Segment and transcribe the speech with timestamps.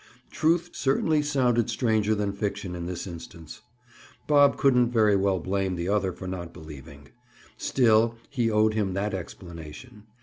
[0.31, 3.61] Truth certainly sounded stranger than fiction in this instance.
[4.25, 7.09] Bob couldn't very well blame the other for not believing.
[7.55, 10.07] Still he (Bob) owed him that explanation.